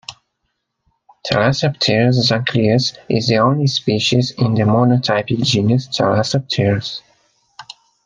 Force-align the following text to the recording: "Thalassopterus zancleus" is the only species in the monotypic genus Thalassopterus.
"Thalassopterus 1.27 2.23
zancleus" 2.27 2.97
is 3.07 3.27
the 3.27 3.37
only 3.37 3.67
species 3.67 4.31
in 4.31 4.55
the 4.55 4.63
monotypic 4.63 5.43
genus 5.45 5.87
Thalassopterus. 5.89 7.03